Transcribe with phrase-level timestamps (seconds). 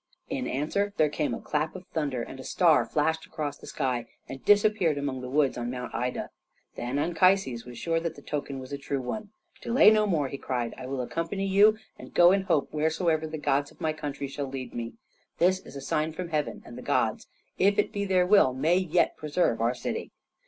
[0.29, 4.07] In answer there came a clap of thunder and a star flashed across the sky
[4.27, 6.31] and disappeared among the woods on Mount Ida.
[6.75, 9.29] Then Anchises was sure that the token was a true one.
[9.61, 10.73] "Delay no more!" he cried.
[10.75, 14.47] "I will accompany you, and go in hope wheresoever the gods of my country shall
[14.47, 14.93] lead me.
[15.37, 17.27] This is a sign from heaven, and the gods,
[17.59, 20.09] if it be their will, may yet preserve our city."